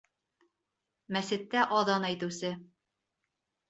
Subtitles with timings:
[1.19, 2.55] Мәсеттә аҙан әйтеүсе.